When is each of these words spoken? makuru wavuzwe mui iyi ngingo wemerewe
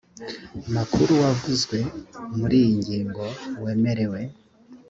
makuru 0.75 1.11
wavuzwe 1.23 1.77
mui 2.37 2.55
iyi 2.63 2.71
ngingo 2.79 3.25
wemerewe 3.63 4.19